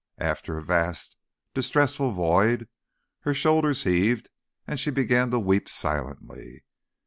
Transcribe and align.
After 0.17 0.57
a 0.57 0.63
vast, 0.63 1.15
distressful 1.53 2.09
void 2.11 2.67
her 3.19 3.35
shoulders 3.35 3.83
heaved 3.83 4.29
and 4.65 4.79
she 4.79 4.89
began 4.89 5.29
to 5.29 5.37
weep 5.39 5.69
silently. 5.69 6.63